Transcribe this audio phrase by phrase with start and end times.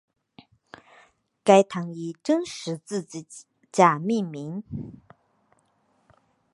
[1.43, 3.05] 该堂以真十字
[3.71, 4.63] 架命名。